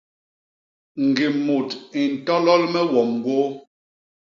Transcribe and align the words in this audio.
Ñgim 1.07 1.35
mut 1.45 1.69
i 1.99 2.01
ntolol 2.11 2.61
me 2.71 2.81
wom 2.93 3.11
gwôô. 3.23 3.47